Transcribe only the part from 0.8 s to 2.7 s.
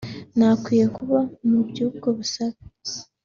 kuba mu by’ubwo busabe